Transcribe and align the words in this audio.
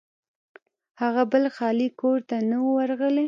هغه 1.01 1.23
بل 1.31 1.43
خالي 1.55 1.87
کور 2.01 2.19
ته 2.29 2.35
نه 2.49 2.57
و 2.63 2.67
ورغلی. 2.77 3.19